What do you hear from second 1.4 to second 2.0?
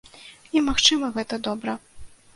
добра.